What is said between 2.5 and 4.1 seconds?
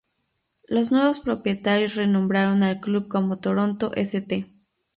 al club como "Toronto